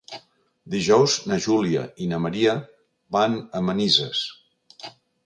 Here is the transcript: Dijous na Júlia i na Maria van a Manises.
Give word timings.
Dijous 0.75 1.17
na 1.31 1.37
Júlia 1.45 1.83
i 2.05 2.07
na 2.13 2.19
Maria 2.23 2.55
van 3.17 3.37
a 3.61 3.63
Manises. 3.69 4.23